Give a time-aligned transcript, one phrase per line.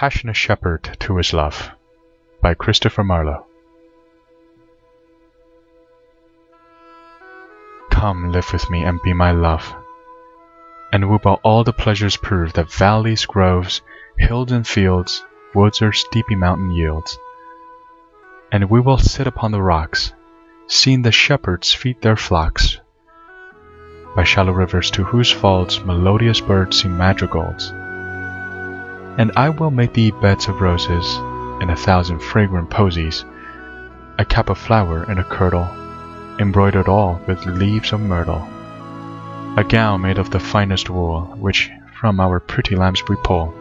[0.00, 1.72] Passionate Shepherd to His Love
[2.40, 3.44] by Christopher Marlowe
[7.90, 9.74] Come live with me and be my love,
[10.90, 13.82] and we will all the pleasures prove that valleys, groves,
[14.16, 15.22] hills and fields,
[15.54, 17.18] woods or steepy mountain yields.
[18.50, 20.14] And we will sit upon the rocks,
[20.66, 22.80] seeing the shepherds feed their flocks
[24.16, 27.74] by shallow rivers to whose falls melodious birds sing madrigals.
[29.20, 31.04] And I will make thee beds of roses
[31.60, 33.22] and a thousand fragrant posies,
[34.18, 35.68] a cap of flower and a kirtle,
[36.38, 38.48] embroidered all with leaves of myrtle,
[39.58, 41.70] a gown made of the finest wool, which
[42.00, 43.52] from our pretty lambs we pull,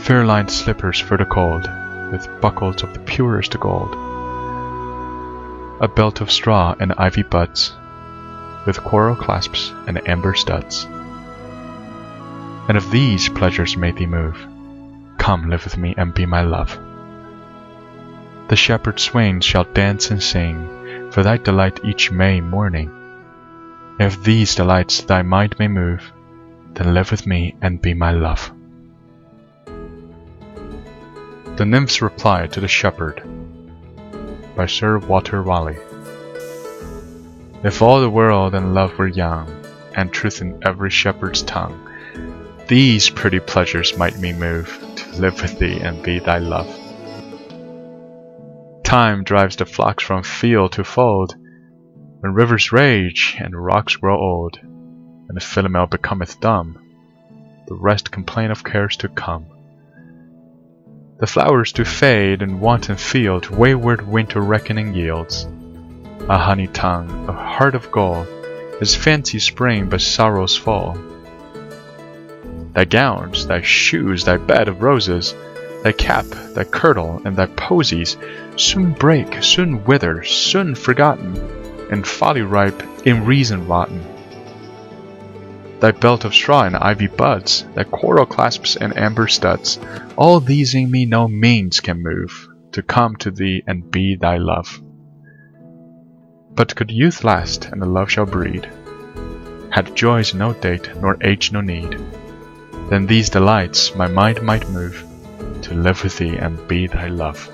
[0.00, 1.68] fair lined slippers for the cold,
[2.10, 3.92] with buckles of the purest gold,
[5.82, 7.74] a belt of straw and ivy buds,
[8.64, 10.86] with coral clasps and amber studs.
[12.68, 14.36] And if these pleasures may thee move,
[15.18, 16.78] come live with me and be my love.
[18.48, 22.90] The shepherd swains shall dance and sing for thy delight each May morning.
[23.98, 26.12] If these delights thy mind may move,
[26.74, 28.52] then live with me and be my love.
[31.56, 33.22] The Nymph's Reply to the Shepherd
[34.54, 35.78] by Sir Walter Raleigh.
[37.62, 39.48] If all the world and love were young,
[39.94, 41.80] and truth in every shepherd's tongue,
[42.68, 46.68] these pretty pleasures might me move to live with thee and be thy love.
[48.82, 51.34] Time drives the flocks from field to fold,
[52.20, 56.78] when rivers rage and rocks grow old, and the Philomel becometh dumb,
[57.68, 59.46] the rest complain of cares to come.
[61.18, 65.48] The flowers do fade and wanton field wayward winter reckoning yields.
[66.28, 68.26] A honey tongue, a heart of gold,
[68.80, 70.98] is fancy spring but sorrow's fall.
[72.76, 75.34] Thy gowns, thy shoes, thy bed of roses,
[75.82, 78.18] thy cap, thy kirtle, and thy posies,
[78.56, 81.38] soon break, soon wither, soon forgotten,
[81.90, 84.04] and folly ripe, in reason rotten.
[85.80, 89.80] Thy belt of straw and ivy buds, thy coral clasps and amber studs,
[90.14, 94.36] all these in me no means can move, to come to thee and be thy
[94.36, 94.82] love.
[96.50, 98.68] But could youth last, and the love shall breed,
[99.70, 101.98] had joys no date, nor age no need,
[102.88, 105.04] then these delights my mind might move,
[105.62, 107.50] to live with thee and be thy love.